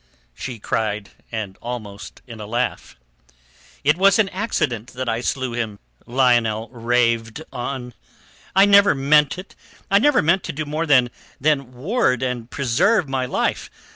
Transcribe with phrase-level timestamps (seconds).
[0.33, 2.95] she cried, and almost seemed to laugh
[3.83, 5.77] "It was an accident that I slew him,"
[6.07, 7.93] Lionel raved on.
[8.55, 9.55] "I never meant it.
[9.91, 13.69] I never meant to do more than ward and preserve my life.